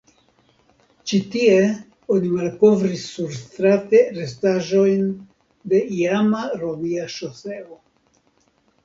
Ĉi 1.09 1.17
tie 1.33 1.57
oni 2.15 2.31
malkovris 2.37 3.03
surstrate 3.17 4.01
restaĵojn 4.15 5.05
de 5.75 5.83
iama 5.99 6.41
romia 6.63 7.05
ŝoseo. 7.19 7.79